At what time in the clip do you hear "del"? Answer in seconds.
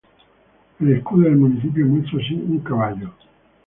1.25-1.37